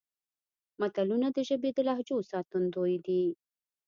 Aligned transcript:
متلونه 0.81 1.27
د 1.35 1.37
ژبې 1.49 1.69
د 1.73 1.79
لهجو 1.87 2.17
ساتندوی 2.31 2.95
دي 3.05 3.25